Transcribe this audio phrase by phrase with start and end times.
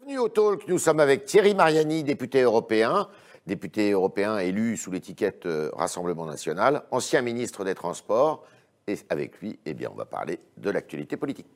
[0.00, 0.66] Bienvenue au Talk.
[0.66, 3.06] Nous sommes avec Thierry Mariani, député européen,
[3.46, 8.46] député européen élu sous l'étiquette euh, Rassemblement national, ancien ministre des Transports.
[8.86, 11.46] Et avec lui, eh bien, on va parler de l'actualité politique.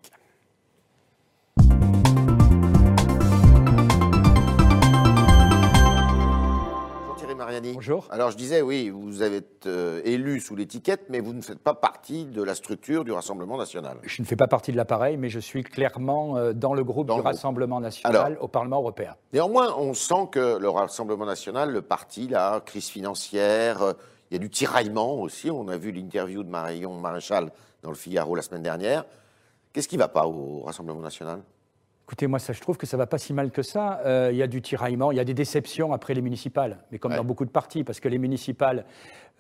[7.45, 7.73] Mariani.
[7.75, 8.07] Bonjour.
[8.11, 11.59] Alors je disais, oui, vous avez été euh, élu sous l'étiquette, mais vous ne faites
[11.59, 13.99] pas partie de la structure du Rassemblement national.
[14.03, 17.07] Je ne fais pas partie de l'appareil, mais je suis clairement euh, dans le groupe
[17.07, 17.35] Dans du le groupe.
[17.35, 18.45] Rassemblement national Alors.
[18.45, 19.15] au Parlement européen.
[19.33, 23.93] Néanmoins, on sent que le Rassemblement national, le parti, la crise financière, euh,
[24.31, 25.51] il y a du tiraillement aussi.
[25.51, 27.53] On a vu l'interview de Marion Maréchal
[27.83, 29.05] dans le Figaro la semaine dernière.
[29.73, 31.41] Qu'est-ce qui ne va pas au Rassemblement national?
[32.07, 34.01] Écoutez, moi, ça, je trouve que ça va pas si mal que ça.
[34.05, 36.99] Euh, Il y a du tiraillement, il y a des déceptions après les municipales, mais
[36.99, 37.17] comme Ouais.
[37.17, 38.85] dans beaucoup de partis, parce que les municipales,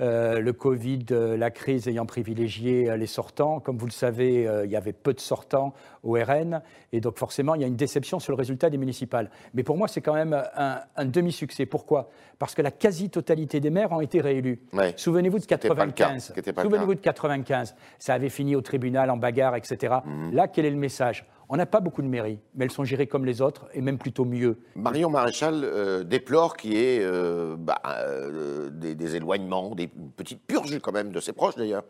[0.00, 4.70] euh, le Covid, euh, la crise ayant privilégié les sortants, comme vous le savez, il
[4.70, 8.18] y avait peu de sortants au RN, et donc forcément, il y a une déception
[8.18, 9.30] sur le résultat des municipales.
[9.52, 11.66] Mais pour moi, c'est quand même un, un demi-succès.
[11.66, 12.08] Pourquoi?
[12.38, 14.58] Parce que la quasi-totalité des maires ont été réélus.
[14.72, 14.94] Ouais.
[14.96, 16.24] Souvenez-vous de Ce qui était pas le cas, 95.
[16.28, 17.74] ce qui était pas le Souvenez-vous de 95.
[17.98, 19.96] Ça avait fini au tribunal en bagarre, etc.
[20.06, 20.32] Mhm.
[20.34, 21.26] Là, quel est le message?
[21.48, 23.98] On n'a pas beaucoup de mairies, mais elles sont gérées comme les autres et même
[23.98, 24.58] plutôt mieux.
[24.76, 30.10] Marion Maréchal euh, déplore qu'il y ait euh, bah, euh, des, des éloignements, des une
[30.10, 31.84] petite purge quand même de ses proches d'ailleurs.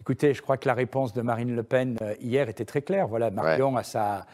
[0.00, 3.06] Écoutez, je crois que la réponse de Marine Le Pen hier était très claire.
[3.06, 4.24] Voilà, Marion a sa,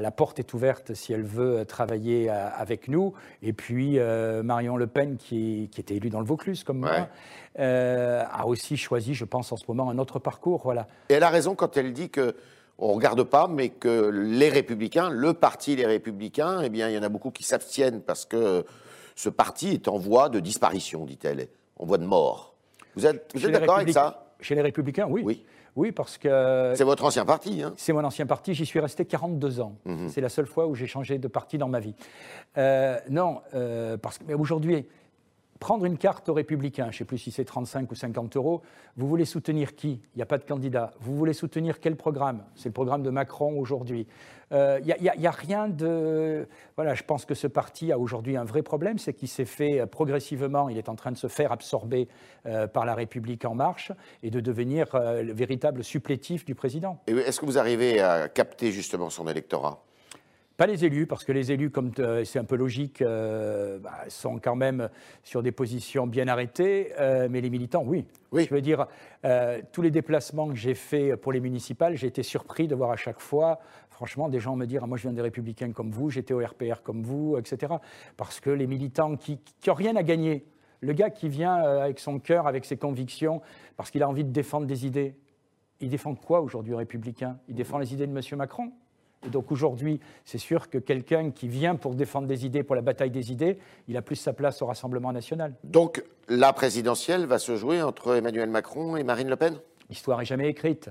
[0.00, 3.12] la porte est ouverte si elle veut travailler avec nous.
[3.42, 6.98] Et puis euh, Marion Le Pen, qui, qui était élue dans le Vaucluse comme Ouais.
[6.98, 7.08] moi,
[7.58, 10.62] euh, a aussi choisi, je pense, en ce moment un autre parcours.
[10.64, 10.86] Voilà.
[11.10, 12.34] Et elle a raison quand elle dit que
[12.80, 16.94] on ne regarde pas, mais que les Républicains, le parti Les Républicains, eh bien, il
[16.94, 18.64] y en a beaucoup qui s'abstiennent parce que
[19.14, 22.54] ce parti est en voie de disparition, dit-elle, en voie de mort.
[22.96, 24.32] Vous êtes, vous d'accord avec ça?
[24.40, 25.22] Chez les Républicains, oui.
[25.24, 25.44] Oui.
[25.76, 29.04] Oui, parce que C'est votre ancien parti, hein C'est mon ancien parti, j'y suis resté
[29.04, 29.76] 42 ans.
[29.84, 30.08] Mhm.
[30.08, 31.94] C'est la seule fois où j'ai changé de parti dans ma vie.
[32.58, 34.86] Euh, non, euh, parce que mais aujourd'hui,
[35.60, 38.62] prendre une carte aux républicains, je ne sais plus si c'est 35 ou 50 euros,
[38.96, 40.00] vous voulez soutenir qui?
[40.14, 40.92] Il n'y a pas de candidat.
[41.00, 42.42] Vous voulez soutenir quel programme?
[42.56, 44.06] C'est le programme de Macron aujourd'hui.
[44.52, 46.48] Euh, Il n'y a, rien de...
[46.76, 49.80] Voilà, je pense que ce parti a aujourd'hui un vrai problème, c'est qu'il s'est fait
[49.80, 52.08] euh, progressivement, il est en train de se faire absorber
[52.46, 53.92] euh, par la République en marche
[54.22, 56.98] et de devenir euh, le véritable supplétif du président.
[57.06, 59.84] Est-ce que vous arrivez à capter justement son électorat?
[60.60, 63.94] Pas les élus, parce que les élus, comme euh, c'est un peu logique, euh, bah,
[64.08, 64.90] sont quand même
[65.22, 68.04] sur des positions bien arrêtées, euh, mais les militants, oui.
[68.30, 68.44] Oui.
[68.46, 68.86] Je veux dire,
[69.24, 72.90] euh, tous les déplacements que j'ai faits pour les municipales, j'ai été surpris de voir
[72.90, 75.90] à chaque fois, franchement, des gens me dire, Ah, moi je viens des Républicains comme
[75.92, 77.76] vous, j'étais au RPR comme vous, etc.
[78.18, 80.44] Parce que les militants qui n'ont rien à gagner,
[80.82, 83.40] le gars qui vient avec son cœur, avec ses convictions,
[83.78, 85.14] parce qu'il a envie de défendre des idées,
[85.80, 88.20] il défend quoi aujourd'hui aux Républicains Il défend les idées de M.
[88.36, 88.70] Macron?
[89.26, 92.82] Et donc aujourd'hui, c'est sûr que quelqu'un qui vient pour défendre des idées, pour la
[92.82, 93.58] bataille des idées,
[93.88, 95.54] il a plus sa place au Rassemblement national.
[95.64, 99.56] Donc, la présidentielle va se jouer entre Emmanuel Macron et Marine Le Pen?
[99.90, 100.88] L'histoire est jamais écrite.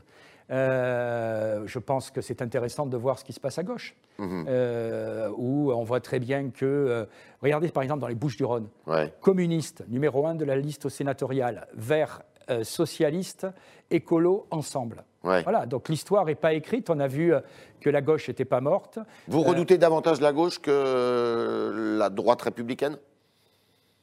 [0.51, 4.45] Euh, je pense que c'est intéressant de voir ce qui se passe à gauche, Mhm.
[4.47, 7.05] euh, où on voit très bien que, euh,
[7.41, 9.13] regardez par exemple dans les Bouches-du-Rhône, Ouais.
[9.21, 12.21] communiste, numéro un de la liste sénatoriale, vert,
[12.63, 13.45] socialiste,
[13.91, 15.03] écolo, ensemble.
[15.23, 15.43] Ouais.
[15.43, 16.89] Voilà, donc l'histoire n'est pas écrite.
[16.89, 17.41] On a vu euh,
[17.81, 18.99] que la gauche n'était pas morte.
[19.27, 22.97] Vous redoutez davantage la gauche que la droite républicaine?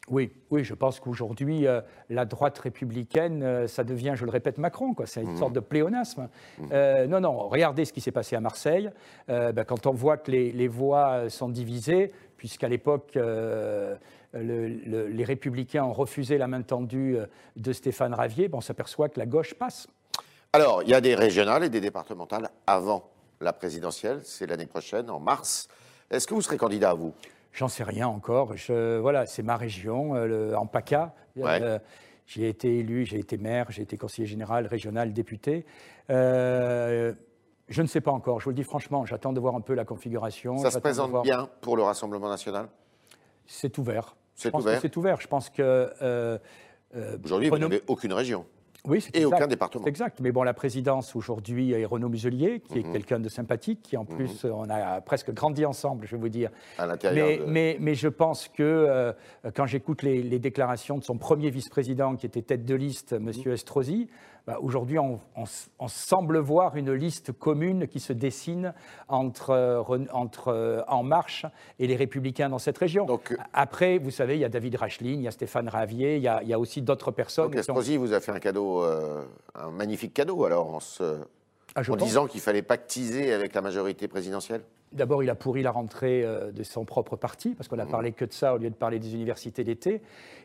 [0.08, 4.56] Oui, oui, je pense qu'aujourd'hui, euh, la droite républicaine, euh, ça devient, je le répète,
[4.58, 5.04] Macron, quoi.
[5.06, 6.28] C'est une sorte de pléonasme.
[6.70, 8.88] Euh, non, non, regardez ce qui s'est passé à Marseille.
[9.30, 13.96] Euh, ben, quand on voit que les, les voix euh, sont divisées, puisqu'à l'époque, euh,
[14.32, 18.60] le- le- les républicains ont refusé la main tendue euh, de Stéphane Ravier, ben, on
[18.60, 19.88] s'aperçoit que la gauche passe.
[20.56, 23.10] Alors, il y a des régionales et des départementales avant
[23.42, 25.68] la présidentielle, c'est l'année prochaine, en mars.
[26.10, 27.12] Est-ce que vous serez candidat à vous?
[27.52, 28.56] J'en sais rien encore.
[28.56, 31.14] Je, voilà, c'est ma région, euh, le- en PACA.
[31.36, 31.58] Ouais.
[31.60, 31.78] Euh,
[32.26, 35.66] J'y ai été élu, j'ai été maire, j'ai été conseiller général, régional, député.
[36.08, 37.12] Euh,
[37.68, 39.74] je ne sais pas encore, je vous le dis franchement, j'attends de voir un peu
[39.74, 40.56] la configuration.
[40.56, 42.68] Ça se présente voir- bien pour le Rassemblement national?
[43.46, 44.16] C'est ouvert.
[44.34, 44.80] C'est ouvert?
[44.80, 45.20] C'est ouvert.
[45.20, 45.60] Je pense que.
[45.62, 46.38] euh,
[46.96, 48.46] euh, Aujourd'hui, vous n'avez aucune région
[48.86, 49.36] Oui, et exact.
[49.36, 49.84] aucun département.
[49.84, 50.20] C'est exact.
[50.20, 52.86] Mais bon, la présidence aujourd'hui est Renaud Muselier, qui Mhm.
[52.90, 56.28] est quelqu'un de sympathique, qui en plus, on a presque grandi ensemble, je vais vous
[56.28, 56.50] dire.
[56.78, 57.26] à l'intérieur.
[57.26, 59.12] Mais, de- mais, mais je pense que euh,
[59.54, 63.30] quand j'écoute les, les déclarations de son premier vice-président, qui était tête de liste, M.
[63.46, 64.08] Estrosi,
[64.46, 68.72] bah, aujourd'hui, on, on s- on semble voir une liste commune qui se dessine
[69.08, 69.82] entre, euh,
[70.12, 71.46] entre euh, En Marche
[71.80, 73.06] et les Républicains dans cette région.
[73.06, 76.16] Donc, euh, Après, vous savez, il y a David Racheline, il y a Stéphane Ravier,
[76.16, 77.46] il y a, il y a aussi d'autres personnes.
[77.50, 77.54] Donc
[77.96, 79.24] ont- vous a fait un cadeau, euh,
[79.56, 81.18] un magnifique cadeau, alors, en, se-
[81.74, 84.62] Ah, en disant qu'il fallait pactiser avec la majorité présidentielle?
[84.92, 88.12] D'abord, il a pourri la rentrée euh, de son propre parti, parce qu'on a parlé
[88.12, 90.00] que de ça au lieu de parler des universités d'été.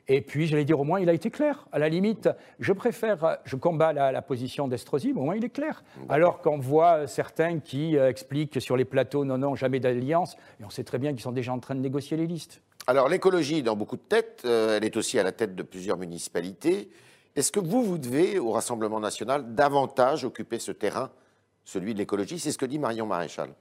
[0.08, 1.68] Et puis, j'allais dire, au moins, il a été clair.
[1.72, 2.28] À la limite,
[2.60, 5.84] je préfère, je combats la, position d'Estrosi, mais au moins, il est clair.
[6.10, 10.66] Alors qu'on voit certains qui euh, expliquent sur les plateaux, non, non, jamais d'alliance, et
[10.66, 12.62] on sait très bien qu'ils sont déjà en train de négocier les listes.
[12.88, 15.98] Alors, l'écologie, dans beaucoup de têtes, euh, elle est aussi à la tête de plusieurs
[15.98, 16.90] municipalités.
[17.36, 21.12] Est-ce que vous, vous devez, au Rassemblement national, davantage occuper ce terrain,
[21.64, 22.40] celui de l'écologie?
[22.40, 23.52] C'est ce que dit Marion Maréchal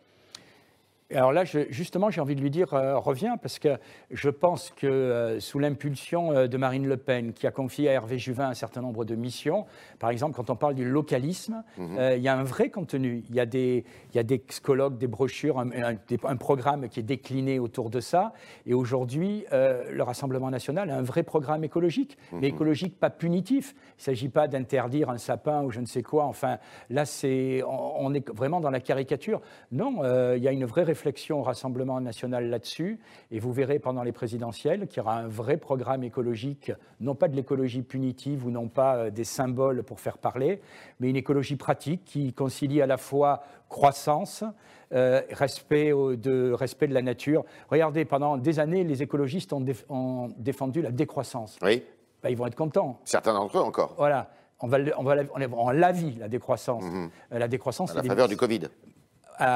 [1.15, 3.79] alors là, justement, j'ai envie de lui dire euh, reviens, parce que
[4.11, 7.93] je pense que euh, sous l'impulsion euh, de Marine Le Pen, qui a confié à
[7.93, 9.67] Hervé Juvin un certain nombre de missions,
[9.99, 11.99] par exemple, quand on parle du localisme, mhm.
[12.17, 13.25] il y a un vrai contenu.
[13.29, 17.05] Il y a des, il y a des colloques, des brochures, un, programme qui est
[17.05, 18.33] décliné autour de ça.
[18.67, 22.55] Et aujourd'hui, le Rassemblement national a un vrai programme écologique, mais mhm.
[22.55, 23.75] écologique pas punitif.
[23.75, 26.25] Il ne s'agit pas d'interdire un sapin ou je ne sais quoi.
[26.25, 26.59] Enfin,
[26.89, 29.41] là, c'est, on, on, est vraiment dans la caricature.
[29.73, 30.03] Non,
[30.35, 32.99] il y a une vraie réflexion réflexion au Rassemblement national là-dessus,
[33.31, 37.29] et vous verrez pendant les présidentielles qu'il y aura un vrai programme écologique, non pas
[37.29, 40.61] de l'écologie punitive ou non pas euh, des symboles pour faire parler,
[41.01, 44.45] mais une écologie pratique qui concilie à la fois croissance,
[44.93, 47.45] euh, respect, de, respect de la nature.
[47.71, 51.59] Regardez, pendant des années, les écologistes ont, défendu la décroissance.
[51.63, 51.83] Oui.
[52.23, 53.01] Ben, ils vont être contents.
[53.05, 53.95] Certains d'entre eux encore.
[53.97, 54.29] Voilà.
[54.63, 56.85] On va, on va, on la vie, la décroissance.
[56.85, 57.11] Mhm.
[57.33, 57.93] Euh, la décroissance.
[57.93, 58.69] À la faveur du Covid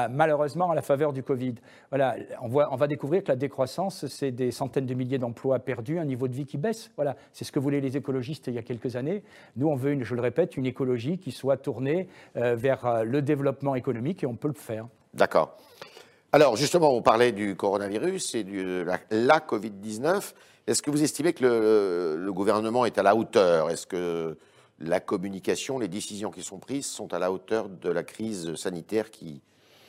[0.09, 1.55] malheureusement à la faveur du Covid.
[1.89, 5.59] Voilà, on, voit, on va découvrir que la décroissance, c'est des centaines de milliers d'emplois
[5.59, 6.91] perdus, un niveau de vie qui baisse.
[6.95, 9.23] Voilà, c'est ce que voulaient les écologistes il y a quelques années.
[9.55, 13.03] Nous, on veut, une, je le répète, une écologie qui soit tournée euh, vers euh,
[13.03, 14.87] le développement économique et on peut le faire.
[15.13, 15.57] D'accord.
[16.31, 20.33] Alors justement, on parlait du coronavirus et de la, la Covid-19.
[20.67, 23.69] Est-ce que vous estimez que le, le, gouvernement est à la hauteur?
[23.69, 24.37] Est-ce que
[24.79, 29.11] la communication, les décisions qui sont prises sont à la hauteur de la crise sanitaire
[29.11, 29.41] qui,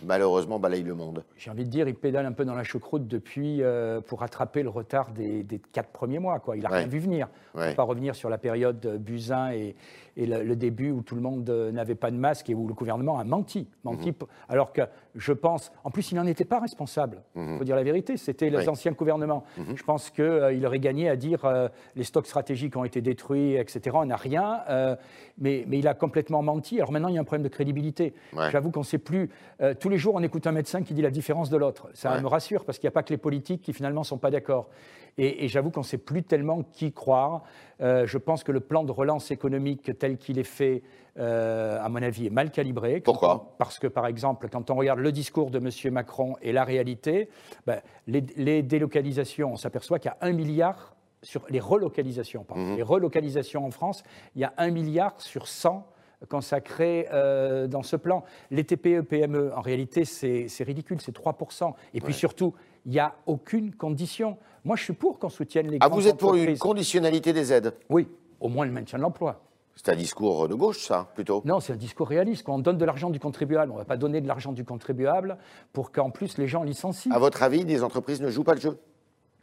[0.04, 1.24] malheureusement balaye le monde.
[1.36, 4.62] J'ai envie de dire, il pédale un peu dans la choucroute depuis euh, pour rattraper
[4.62, 6.38] le retard des, quatre premiers mois.
[6.38, 6.56] Quoi.
[6.56, 7.28] Il n'a rien vu venir.
[7.54, 9.76] On ne va pas revenir sur la période Buzyn et,
[10.16, 12.74] et le, début où tout le monde euh, n'avait pas de masque et où le
[12.74, 13.68] gouvernement a menti.
[13.84, 14.26] menti mhm.
[14.48, 14.82] Alors que
[15.14, 17.22] je pense, en plus, il n'en était pas responsable.
[17.34, 17.58] Il mhm.
[17.58, 19.44] faut dire la vérité, c'était les anciens gouvernements.
[19.58, 19.76] Mhm.
[19.76, 23.56] Je pense qu'il euh, aurait gagné à dire euh, les stocks stratégiques ont été détruits,
[23.56, 23.90] etc.
[23.92, 24.62] On n'a rien,
[25.38, 26.76] mais, mais, il a complètement menti.
[26.78, 28.14] Alors maintenant, il y a un problème de crédibilité.
[28.50, 29.30] J'avoue qu'on ne sait plus.
[29.86, 31.88] Tous les jours, on écoute un médecin qui dit la différence de l'autre.
[31.94, 34.18] Ça me rassure parce qu'il n'y a pas que les politiques qui finalement ne sont
[34.18, 34.68] pas d'accord.
[35.16, 37.44] Et, j'avoue qu'on ne sait plus tellement qui croire.
[37.80, 40.82] Euh, je pense que le plan de relance économique tel qu'il est fait,
[41.20, 42.98] euh, à mon avis, est mal calibré.
[42.98, 45.70] Pourquoi Parce que, par exemple, quand on regarde le discours de M.
[45.94, 47.28] Macron et la réalité,
[47.64, 52.76] ben, les, délocalisations, on s'aperçoit qu'il y a un milliard sur les relocalisations, pardon, mhm.
[52.76, 54.02] les relocalisations en France,
[54.34, 55.86] il y a un milliard sur 100
[56.26, 58.24] consacrés euh, dans ce plan.
[58.50, 61.72] Les TPE, PME, en réalité, c'est ridicule, c'est 3%.
[61.94, 64.36] Et puis surtout, il n'y a aucune condition.
[64.64, 67.74] Moi, je suis pour qu'on soutienne les ah, vous êtes pour une conditionnalité des aides?
[67.88, 68.08] Oui,
[68.40, 69.42] au moins le maintien de l'emploi.
[69.76, 71.42] C'est un discours de gauche, ça, plutôt?
[71.44, 72.44] Non, c'est un discours réaliste.
[72.44, 74.64] Quand on donne de l'argent du contribuable, on ne va pas donner de l'argent du
[74.64, 75.36] contribuable
[75.74, 77.12] pour qu'en plus les gens licencient.
[77.12, 78.78] À votre avis, les entreprises ne jouent pas le jeu?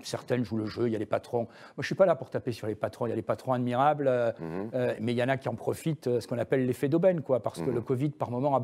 [0.03, 1.43] Certaines jouent le jeu, il y a les patrons.
[1.43, 3.05] Moi, je ne suis pas là pour taper sur les patrons.
[3.07, 4.69] Il y a les patrons admirables, euh, mhm.
[4.73, 7.21] euh, mais il y en a qui en profitent, euh, ce qu'on appelle l'effet d'aubaine,
[7.21, 7.75] quoi, parce que mhm.
[7.75, 8.63] le Covid, par moment, a.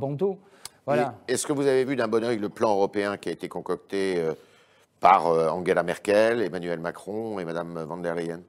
[0.85, 1.15] Voilà.
[1.27, 4.23] Est-ce que vous avez vu d'un bon oeil le plan européen qui a été concocté
[4.99, 8.41] par Angela Merkel, Emmanuel Macron et Mme van der Leyen?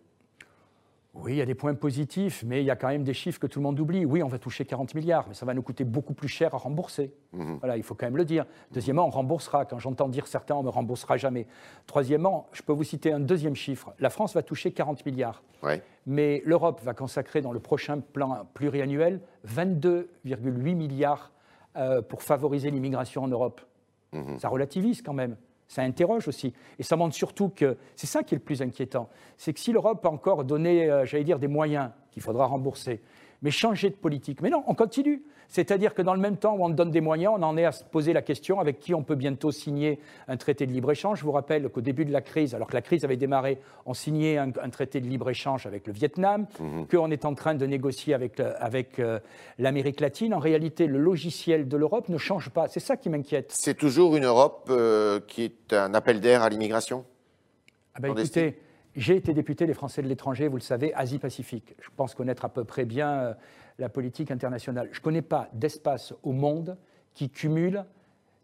[1.14, 3.40] Oui, il y a des points positifs, mais il y a quand même des chiffres
[3.40, 4.04] que tout le monde oublie.
[4.04, 6.58] Oui, on va toucher 40 milliards, mais ça va nous coûter beaucoup plus cher à
[6.58, 7.12] rembourser.
[7.32, 7.58] Mhm.
[7.58, 8.46] Voilà, il faut quand même le dire.
[8.70, 9.64] Deuxièmement, on remboursera.
[9.64, 11.48] Quand j'entends dire certains, on ne remboursera jamais.
[11.86, 13.92] Troisièmement, je peux vous citer un deuxième chiffre.
[13.98, 15.42] La France va toucher 40 milliards.
[16.06, 21.32] Mais l'Europe va consacrer dans le prochain plan pluriannuel 22,8 milliards
[21.76, 23.60] euh, pour favoriser l'immigration en Europe.
[24.12, 24.38] Mhm.
[24.38, 25.36] Ça relativise quand même
[25.70, 26.52] ça interroge aussi.
[26.80, 29.08] Et ça montre surtout que c'est ça qui est le plus inquiétant.
[29.36, 33.00] C'est que si l'Europe a encore donné, euh, j'allais dire, des moyens qu'il faudra rembourser,
[33.42, 34.42] mais changer de politique.
[34.42, 35.22] Mais non, on continue.
[35.50, 37.72] C'est-à-dire que dans le même temps où on donne des moyens, on en est à
[37.72, 41.18] se poser la question avec qui on peut bientôt signer un traité de libre-échange.
[41.18, 43.92] Je vous rappelle qu'au début de la crise, alors que la crise avait démarré, on
[43.92, 46.86] signait un, traité de libre-échange avec le Vietnam, mhm.
[46.86, 49.18] qu'on est en train de négocier avec, avec euh,
[49.58, 50.34] l'Amérique latine.
[50.34, 52.68] En réalité, le logiciel de l'Europe ne change pas.
[52.68, 53.50] C'est ça qui m'inquiète.
[53.52, 57.04] C'est toujours une Europe euh, qui est un appel d'air à l'immigration?
[57.94, 58.56] Ah ben, Écoutez,
[58.96, 61.74] j'ai été député des Français de l'étranger, vous le savez, Asie-Pacifique.
[61.80, 63.34] Je pense connaître à peu près bien euh,
[63.78, 64.88] la politique internationale.
[64.92, 66.76] Je ne connais pas d'espace au monde
[67.14, 67.84] qui cumule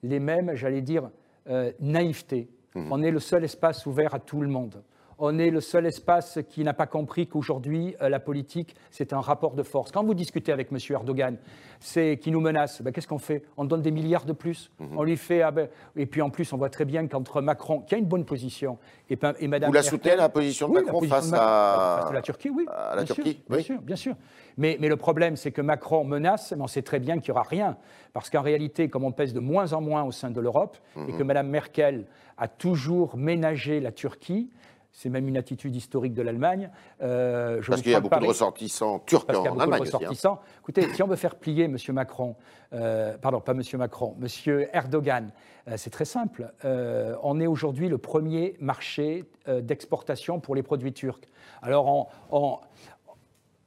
[0.03, 1.11] les mêmes, j'allais dire,
[1.49, 2.49] euh, naïvetés.
[2.75, 2.93] Mmh.
[2.93, 4.83] On est le seul espace ouvert à tout le monde.
[5.19, 9.21] On est le seul espace qui n'a pas compris qu'aujourd'hui, euh, la politique, c'est un
[9.21, 9.91] rapport de force.
[9.91, 10.79] Quand vous discutez avec M.
[10.91, 11.37] Erdogan,
[11.81, 13.43] c'est qui nous menace, ben, qu'est-ce qu'on fait?
[13.57, 14.71] On donne des milliards de plus?
[14.79, 14.99] Mhm.
[14.99, 15.43] On lui fait.
[15.43, 18.07] Ah ben, et puis en plus, on voit très bien qu'entre Macron, qui a une
[18.07, 19.69] bonne position, et, et Mme.
[19.69, 22.11] Vous la soutenez, la position de Macron face, à...
[22.13, 22.67] la Turquie Oui.
[22.69, 24.15] À la Turquie Bien sûr, bien sûr.
[24.59, 27.39] Mais, mais le problème, c'est que Macron menace, mais on sait très bien qu'il n'y
[27.39, 27.77] aura rien.
[28.13, 31.13] Parce qu'en réalité, comme on pèse de moins en moins au sein de l'Europe, et
[31.13, 32.07] que Mme Merkel
[32.39, 34.51] a toujours ménagé la Turquie,
[34.97, 36.71] c'est même une attitude historique de l'Allemagne.
[37.03, 39.83] Euh, Parce qu'il y a beaucoup de ressortissants turcs Parce en, y a beaucoup Allemagne.
[39.85, 40.39] De hein.
[40.61, 41.77] Écoutez, si on veut faire plier M.
[41.91, 42.35] Macron,
[42.73, 43.61] euh, pardon, pas M.
[43.75, 44.67] Macron, M.
[44.73, 45.33] Erdogan,
[45.69, 46.51] euh, c'est très simple.
[46.65, 51.29] on est aujourd'hui le premier marché d'exportation pour les produits turcs.
[51.61, 52.09] Alors,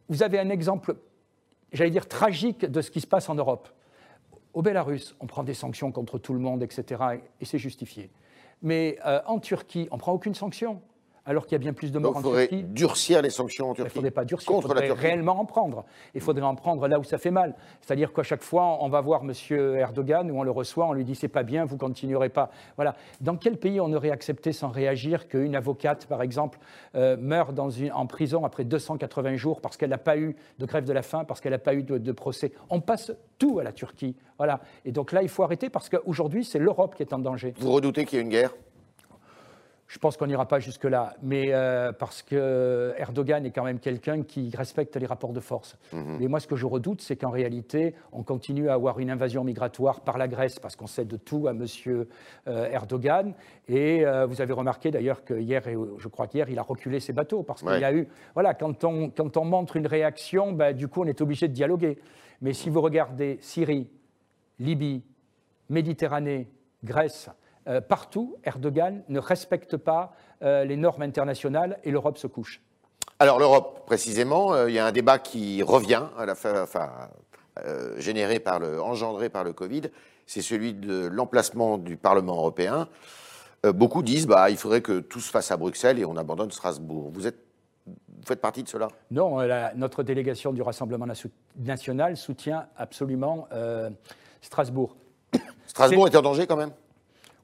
[0.09, 0.95] vous avez un exemple,
[1.71, 3.69] j'allais dire, tragique de ce qui se passe en Europe.
[4.55, 7.03] Au Bélarus, on prend des sanctions contre tout le monde, etc.,
[7.39, 8.09] et c'est justifié.
[8.63, 10.81] Mais en Turquie, on ne prend aucune sanction
[11.29, 12.47] alors qu'il y a bien plus de morts en Turquie.
[12.51, 13.81] Il faudrait durcir les sanctions en Turquie.
[13.83, 15.85] Il ne faudrait pas durcir, il faudrait réellement en prendre.
[16.15, 17.53] Il faudrait en prendre là où ça fait mal.
[17.81, 19.31] C'est-à-dire qu'à chaque fois, on va voir M.
[19.77, 22.49] Erdogan, où on le reçoit, on lui dit c'est pas bien, vous continuerez pas.
[22.77, 22.95] Voilà.
[23.21, 26.57] Dans quel pays on aurait accepté sans réagir qu'une avocate, par exemple,
[26.95, 30.65] euh, meure dans une, en prison après 280 jours parce qu'elle n'a pas eu de
[30.65, 32.53] grève de la faim, parce qu'elle n'a pas eu de, de procès?
[32.71, 34.15] On passe tout à la Turquie.
[34.39, 34.61] Voilà.
[34.83, 37.53] Et donc là, il faut arrêter parce qu'aujourd'hui, c'est l'Europe qui est en danger.
[37.59, 38.55] Vous redoutez qu'il y ait une guerre?
[39.89, 44.21] Je pense qu'on n'ira pas jusque-là, mais euh, parce que Erdogan est quand même quelqu'un
[44.21, 45.77] qui respecte les rapports de force.
[45.91, 46.17] Mhm.
[46.19, 49.43] Mais moi, ce que je redoute, c'est qu'en réalité, on continue à avoir une invasion
[49.43, 51.65] migratoire par la Grèce, parce qu'on cède tout à M.
[52.47, 53.33] Euh, Erdogan.
[53.67, 57.11] Et euh, vous avez remarqué d'ailleurs que hier, je crois qu'hier, il a reculé ses
[57.11, 60.75] bateaux, parce qu'il y a eu, voilà, quand on, quand on montre une réaction, ben,
[60.75, 61.97] du coup, on est obligé de dialoguer.
[62.41, 63.89] Mais si vous regardez Syrie,
[64.59, 65.01] Libye,
[65.67, 66.47] Méditerranée,
[66.83, 67.31] Grèce,
[67.69, 72.61] euh, partout, Erdogan ne respecte pas euh, les normes internationales et l'Europe se couche.
[73.19, 76.89] Alors l'Europe, précisément, euh, il y a un débat qui revient, à la fin, enfin,
[77.97, 79.81] généré par le, engendré par le Covid,
[80.25, 82.87] c'est celui de l'emplacement du Parlement européen.
[83.65, 87.11] beaucoup disent, bah, il faudrait que tout se fasse à Bruxelles et on abandonne Strasbourg.
[87.13, 87.37] Vous êtes
[87.85, 88.87] vous faites partie de cela?
[89.11, 89.39] Non,
[89.75, 91.07] notre délégation du Rassemblement
[91.57, 93.47] national soutient absolument
[94.41, 94.95] Strasbourg.
[95.67, 96.71] Strasbourg est en danger quand même?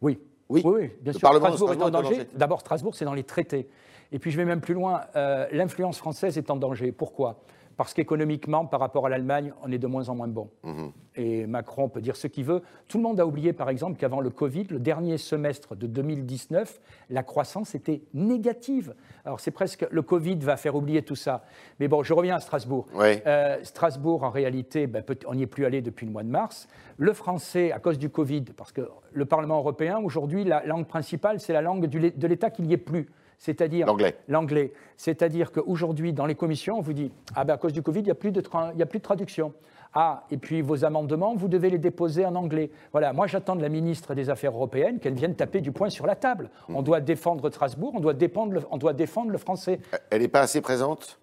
[0.06, 0.20] Oui.
[0.48, 1.20] Oui, oui, bien sûr.
[1.20, 2.28] Strasbourg, est en danger.
[2.36, 3.68] D'abord, Strasbourg, c'est dans les traités.
[4.12, 5.02] Et puis, je vais même plus loin.
[5.16, 6.92] Euh, l'influence française est en danger.
[6.92, 7.42] Pourquoi?
[7.77, 10.50] Parce qu'économiquement, par rapport à l'Allemagne, on est de moins en moins bon.
[10.63, 10.91] Mhm.
[11.15, 12.62] Et Macron peut dire ce qu'il veut.
[12.88, 16.82] Tout le monde a oublié, par exemple, qu'avant le Covid, le dernier semestre de 2019,
[17.10, 18.94] la croissance était négative.
[19.24, 21.46] Alors c'est presque le Covid va faire oublier tout ça.
[21.79, 22.88] Mais bon, je reviens à Strasbourg.
[23.00, 26.67] Euh, Strasbourg, en réalité, ben, on n'y est plus allé depuis le mois de mars.
[26.98, 31.39] Le français, à cause du Covid, parce que le Parlement européen, aujourd'hui, la langue principale,
[31.39, 34.15] c'est la langue de l'État qui n'y est plus c'est-à-dire l'anglais.
[34.27, 34.74] L'anglais.
[34.98, 38.06] C'est-à-dire qu'aujourd'hui, dans les commissions, on vous dit ah ben à cause du Covid, il
[38.06, 39.54] n'y a, plus de a plus de traduction.
[39.98, 42.70] Ah, et puis vos amendements, vous devez les déposer en anglais.
[42.92, 46.06] Voilà, moi j'attends de la ministre des Affaires européennes qu'elle vienne taper du poing sur
[46.06, 46.50] la table.
[46.68, 49.80] On doit défendre Strasbourg, on doit défendre le, on doit défendre le français.
[50.10, 51.18] Elle n'est pas assez présente?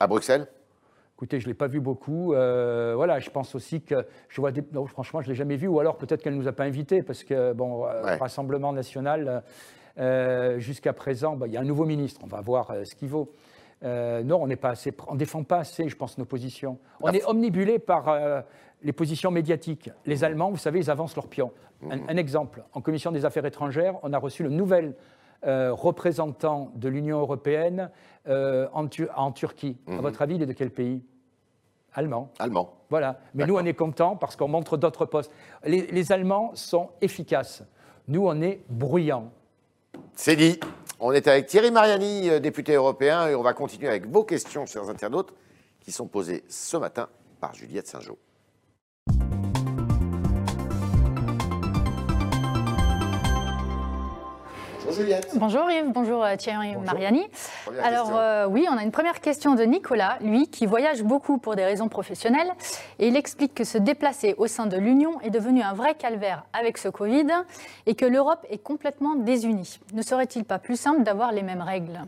[0.00, 0.48] À Bruxelles?
[1.16, 2.32] Écoutez, je ne l'ai pas vu beaucoup.
[2.32, 4.52] Euh, voilà, je pense aussi que je vois
[4.86, 7.02] franchement, je ne l'ai jamais vu, ou alors peut-être qu'elle ne nous a pas invités,
[7.02, 9.42] parce que, bon, euh, Rassemblement national,
[9.98, 12.94] euh, jusqu'à présent, bah, il y a un nouveau ministre, on va voir euh, ce
[12.94, 13.32] qu'il vaut.
[13.84, 16.78] Euh, non, on n'est pas assez, on défend pas assez, je pense, nos positions.
[17.00, 18.44] On est omnibulé par
[18.82, 19.90] les positions médiatiques.
[20.04, 21.52] Les Allemands, vous savez, ils avancent leur pion.
[21.88, 22.18] Un, mhm.
[22.18, 24.96] exemple, en commission des affaires étrangères, on a reçu le nouvel
[25.44, 27.90] représentant de l'Union européenne
[28.26, 29.76] en, Turquie.
[29.86, 30.00] À mhm.
[30.00, 31.04] votre avis, il est de quel pays?
[31.94, 32.32] Allemand.
[32.40, 32.74] Allemand.
[32.90, 33.20] Voilà.
[33.34, 35.30] Mais nous, on est contents parce qu'on montre d'autres postes.
[35.64, 37.62] Les, les Allemands sont efficaces.
[38.08, 39.30] Nous, on est bruyants.
[40.20, 40.58] C'est dit.
[40.98, 44.66] On est avec Thierry Mariani, euh, député européen, et on va continuer avec vos questions,
[44.66, 45.32] chers internautes,
[45.78, 47.08] qui sont posées ce matin
[47.40, 48.16] par Juliette Saint-Jean.
[55.34, 57.26] Bonjour Yves, bonjour euh, Thierry Mariani.
[57.82, 61.54] Alors euh, oui, on a une première question de Nicolas, lui qui voyage beaucoup pour
[61.54, 62.50] des raisons professionnelles
[62.98, 66.44] et il explique que se déplacer au sein de l'Union est devenu un vrai calvaire
[66.52, 67.28] avec ce Covid
[67.86, 69.78] et que l'Europe est complètement désunie.
[69.94, 72.00] Ne serait-il pas plus simple d'avoir les mêmes règles?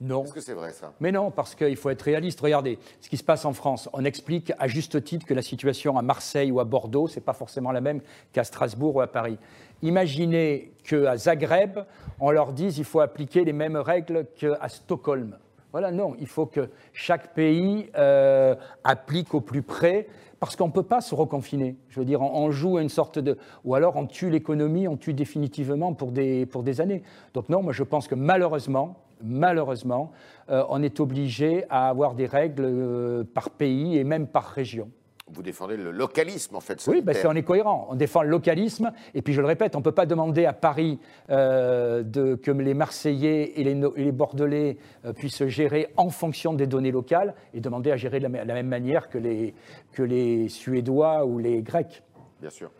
[0.00, 0.24] Non.
[0.24, 0.92] Est-ce que c'est vrai ça?
[1.00, 2.40] Mais non, parce qu'il faut être réaliste.
[2.40, 3.88] Regardez ce qui se passe en France.
[3.92, 7.24] On explique à juste titre que la situation à Marseille ou à Bordeaux, ce n'est
[7.24, 8.00] pas forcément la même
[8.32, 9.38] qu'à Strasbourg ou à Paris.
[9.84, 11.80] Imaginez qu'à Zagreb,
[12.18, 15.36] on leur dise qu'il faut appliquer les mêmes règles qu'à Stockholm.
[15.72, 20.06] Voilà, non, il faut que chaque pays euh, applique au plus près
[20.40, 21.76] parce qu'on ne peut pas se reconfiner.
[21.90, 23.36] Je veux dire, on, joue à une sorte de...
[23.64, 27.02] Ou alors on tue l'économie, on tue définitivement pour des, pour des années.
[27.34, 30.12] Donc non, moi je pense que malheureusement, malheureusement,
[30.48, 34.88] euh, on est obligé à avoir des règles euh, par pays et même par région.
[35.32, 36.84] Vous défendez le localisme, en fait.
[36.86, 37.88] Oui, ben on est cohérent.
[37.90, 38.92] On défend le localisme.
[39.14, 41.00] Et puis, je le répète, on ne peut pas demander à Paris
[41.30, 44.76] euh, de, que les Marseillais et les, les Bordelais
[45.16, 48.68] puissent gérer en fonction des données locales et demander à gérer de la, la même
[48.68, 49.54] manière que les,
[49.92, 52.02] que les Suédois ou les Grecs.
[52.40, 52.70] Bien sûr.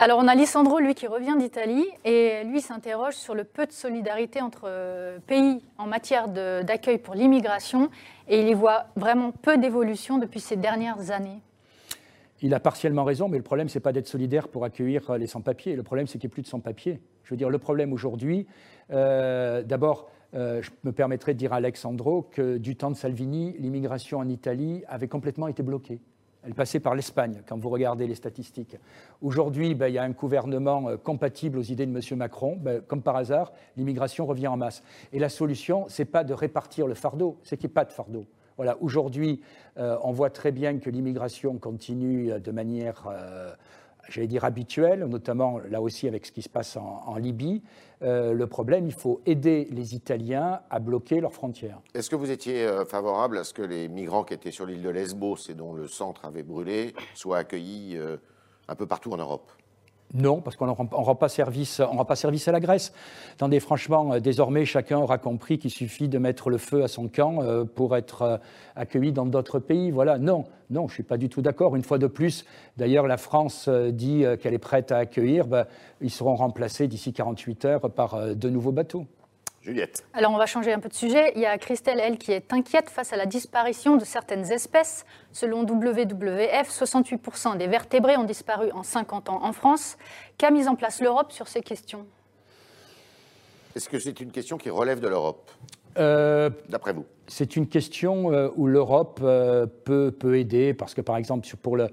[0.00, 3.72] Alors on a Lissandro, lui, qui revient d'Italie, et lui s'interroge sur le peu de
[3.72, 7.90] solidarité entre euh, pays en matière d'accueil pour l'immigration,
[8.28, 11.40] et il y voit vraiment peu d'évolution depuis ces dernières années.
[12.40, 15.18] Il a partiellement raison, mais le problème, ce n'est pas d'être solidaire pour accueillir euh,
[15.18, 15.76] les sans-papiers.
[15.76, 17.00] Le problème, c'est qu'il n'y ait plus de sans-papiers.
[17.24, 18.46] Je veux dire, le problème aujourd'hui,
[18.90, 24.18] euh, d'abord, je me permettrai de dire à Alexandro que du temps de Salvini, l'immigration
[24.18, 26.00] en Italie avait complètement été bloquée.
[26.44, 28.76] Elle passait par l'Espagne, quand vous regardez les statistiques.
[29.20, 32.18] Aujourd'hui, ben, il y a un gouvernement euh, compatible aux idées de M.
[32.18, 32.56] Macron.
[32.56, 34.82] Ben, comme par hasard, l'immigration revient en masse.
[35.12, 37.84] Et la solution, ce n'est pas de répartir le fardeau, c'est qu'il n'y ait pas
[37.84, 38.26] de fardeau.
[38.80, 39.40] Aujourd'hui,
[39.78, 43.08] euh, on voit très bien que l'immigration continue euh, de manière
[44.08, 47.62] j'allais dire habituelle, notamment là aussi avec ce qui se passe en, Libye.
[48.02, 51.80] Euh, le problème, il faut aider les Italiens à bloquer leurs frontières.
[51.94, 54.82] Est-ce que vous étiez euh, favorable à ce que les migrants qui étaient sur l'île
[54.82, 58.16] de Lesbos et dont le centre avait brûlé soient accueillis euh,
[58.68, 59.50] un peu partout en Europe?
[60.14, 61.82] Non, parce qu'on ne rend, pas service,
[62.14, 62.92] service à la Grèce.
[63.34, 67.08] Attendez, franchement, euh, désormais, chacun aura compris qu'il suffit de mettre le feu à son
[67.08, 68.36] camp euh, pour être euh,
[68.74, 69.90] accueilli dans d'autres pays.
[69.90, 71.76] Voilà, non, non, je ne suis pas du tout d'accord.
[71.76, 72.46] Une fois de plus,
[72.78, 75.46] d'ailleurs, la France dit qu'elle est prête à accueillir.
[75.46, 75.66] Ben,
[76.00, 79.06] ils seront remplacés d'ici 48 heures par de nouveaux bateaux.
[80.12, 81.32] Alors on va changer un peu de sujet.
[81.34, 85.04] Il y a Christelle, elle, qui est inquiète face à la disparition de certaines espèces.
[85.32, 89.96] Selon WWF, 68% des vertébrés ont disparu en 50 ans en France.
[90.36, 92.06] Qu'a mis en place l'Europe sur ces questions?
[93.76, 95.50] Est-ce que c'est une question qui relève de l'Europe?
[95.98, 97.04] Euh, D'après vous?
[97.28, 101.76] C'est une question euh, où l'Europe euh, peut, peut, aider, parce que par exemple, pour
[101.76, 101.88] le,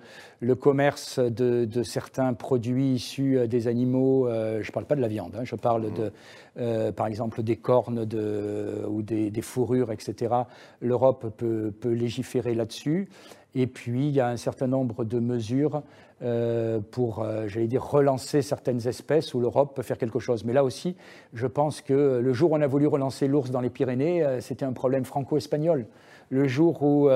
[0.56, 5.44] commerce de, certains produits issus des animaux, je ne parle pas de la viande, hein,
[5.44, 8.08] je parle de, par exemple des cornes
[8.88, 10.34] ou des, fourrures, etc.
[10.82, 13.10] L'Europe peut, légiférer là-dessus.
[13.56, 15.82] Et puis, il y a un certain nombre de mesures
[16.22, 20.44] euh, pour, euh, j'allais dire, relancer certaines espèces où l'Europe peut faire quelque chose.
[20.44, 20.98] Mais là aussi,
[21.34, 24.42] je pense que le jour où on a voulu relancer l'ours dans les Pyrénées, euh,
[24.42, 25.86] c'était un problème franco-espagnol.
[26.30, 27.08] Le jour où,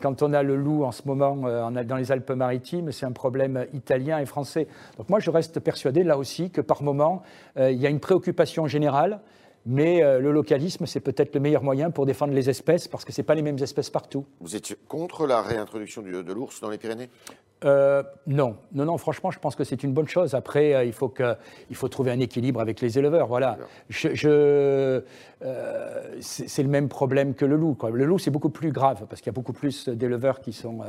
[0.00, 4.18] quand on a le loup en ce moment dans les Alpes-Maritimes, c'est un problème italien
[4.18, 4.66] et français.
[4.96, 7.22] Donc moi, je reste persuadé, là aussi, que par moment,
[7.58, 9.20] il y a une préoccupation générale
[9.66, 13.22] mais le localisme, c'est peut-être le meilleur moyen pour défendre les espèces, parce que ce
[13.22, 14.26] pas les mêmes espèces partout.
[14.40, 17.08] Vous êtes contre la réintroduction de l'ours dans les Pyrénées?
[17.64, 18.98] Euh, non, non, non.
[18.98, 20.34] Franchement, je pense que c'est une bonne chose.
[20.34, 21.34] Après, euh, il faut que,
[21.70, 23.26] il faut trouver un équilibre avec les éleveurs.
[23.26, 23.58] Voilà.
[23.88, 25.00] Je, euh,
[26.20, 27.76] c'est le même problème que le loup.
[27.92, 30.80] Le loup, c'est beaucoup plus grave parce qu'il y a beaucoup plus d'éleveurs qui sont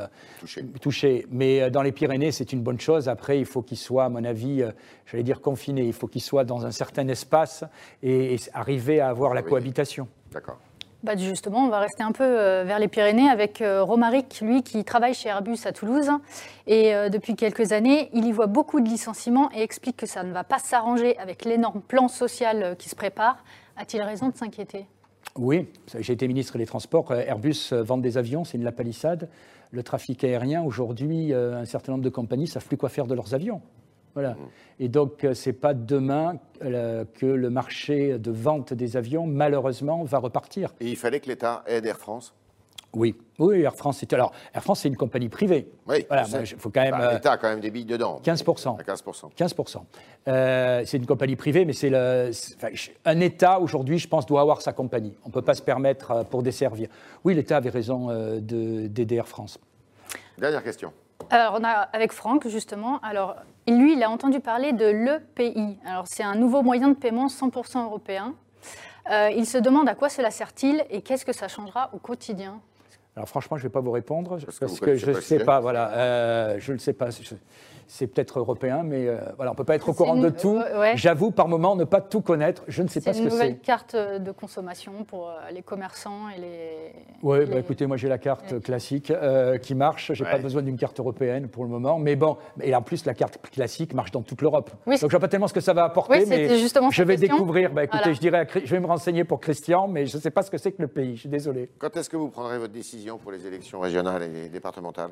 [0.81, 1.25] touchés.
[1.31, 3.07] Mais dans les Pyrénées, c'est une bonne chose.
[3.07, 4.63] Après, il faut qu'ils soient, à mon avis,
[5.05, 5.85] j'allais dire confinés.
[5.85, 7.63] Il faut qu'ils soient dans un certain espace
[8.03, 10.07] et, arriver à avoir la cohabitation.
[10.31, 10.57] D'accord.
[11.05, 14.63] Bah, justement, on va rester un peu euh, vers les Pyrénées avec euh, Romaric, lui
[14.63, 16.09] qui travaille chez Airbus à Toulouse.
[16.65, 20.23] Et euh, depuis quelques années, il y voit beaucoup de licenciements et explique que ça
[20.23, 23.37] ne va pas s'arranger avec l'énorme plan social qui se prépare.
[23.77, 24.87] A-t-il raison de s'inquiéter?
[25.35, 25.67] Oui,
[25.99, 27.13] j'ai été ministre des Transports.
[27.13, 29.29] Airbus vend des avions, c'est une la palissade.
[29.69, 33.13] Le trafic aérien, aujourd'hui, un certain nombre de compagnies ne savent plus quoi faire de
[33.13, 33.61] leurs avions.
[34.15, 34.31] Voilà.
[34.31, 34.47] Mmh.
[34.79, 39.27] Et donc, euh, ce n'est pas demain euh, que le marché de vente des avions,
[39.27, 40.73] malheureusement, va repartir.
[40.79, 42.33] Et il fallait que l'État aide Air France?
[42.93, 45.67] Oui, oui, Air France, c'est alors Air France, c'est une compagnie privée.
[45.85, 46.23] Oui, voilà,
[46.57, 46.91] faut quand même.
[46.91, 48.21] Bah, L'État a quand même des billes dedans.
[48.23, 49.03] 15 15
[49.35, 49.55] 15
[50.85, 52.31] C'est une compagnie privée, mais c'est le,
[53.03, 55.13] un État aujourd'hui, je pense, doit avoir sa compagnie.
[55.25, 56.87] On ne peut pas se permettre pour desservir.
[57.25, 59.59] Oui, l'État avait raison d'aider Air France.
[60.37, 60.93] Dernière question.
[61.29, 62.99] Alors, on a avec Franck, justement.
[63.01, 63.35] Alors,
[63.67, 65.77] lui, il a entendu parler de l'EPI.
[65.85, 68.35] Alors, c'est un nouveau moyen de paiement 100% européen.
[69.11, 72.59] Euh, il se demande à quoi cela sert-il et qu'est-ce que ça changera au quotidien?
[73.15, 75.61] Alors franchement, je ne vais pas vous répondre parce que, je ne sais pas.
[75.61, 77.09] Voilà, euh, je ne sais pas
[77.87, 80.61] c'est peut-être européen, mais euh, voilà, on ne peut pas être au courant de tout.
[80.95, 82.63] J'avoue, par moment, ne pas tout connaître.
[82.67, 83.29] Je ne sais pas ce que c'est.
[83.29, 86.91] C'est une nouvelle carte de consommation pour euh, les commerçants et les.
[87.21, 90.11] Oui, bah, écoutez, moi j'ai la carte classique euh, qui marche.
[90.13, 91.99] Je n'ai pas besoin d'une carte européenne pour le moment.
[91.99, 94.71] Mais bon, et en plus, la carte classique marche dans toute l'Europe.
[94.85, 97.71] Donc je ne vois pas tellement ce que ça va apporter, mais je vais découvrir.
[97.71, 100.41] Bah, écoutez, je, dirais je vais me renseigner pour Christian, mais je ne sais pas
[100.41, 101.15] ce que c'est que le pays.
[101.15, 101.69] Je suis désolé.
[101.77, 105.11] Quand est-ce que vous prendrez votre décision pour les élections régionales et départementales?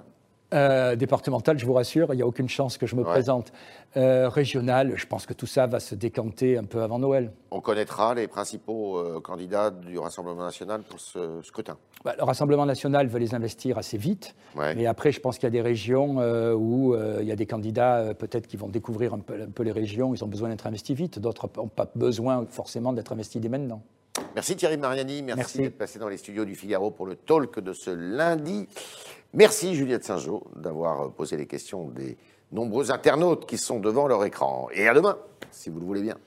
[0.53, 3.51] Euh, départemental, je vous rassure, il n'y a aucune chance que je me présente.
[3.97, 7.31] Euh, régional, je pense que tout ça va se décanter un peu avant Noël.
[7.51, 11.77] On connaîtra les principaux euh, candidats du Rassemblement national pour ce scrutin.
[12.05, 15.47] Bah, le Rassemblement national veut les investir assez vite, mais après, je pense qu'il y
[15.47, 16.17] a des régions
[16.53, 19.71] où il y a des candidats peut-être qui vont découvrir un peu, un peu les
[19.71, 23.49] régions, ils ont besoin d'être investis vite, d'autres n'ont pas besoin forcément d'être investis dès
[23.49, 23.81] maintenant.
[24.35, 27.73] Merci Thierry Mariani, merci, d'être passé dans les studios du Figaro pour le talk de
[27.73, 28.67] ce lundi.
[29.35, 32.17] Merci Juliette Saint-Jean d'avoir posé les questions des
[32.51, 34.67] nombreux internautes qui sont devant leur écran.
[34.73, 35.17] Et à demain,
[35.49, 36.17] si vous le voulez bien.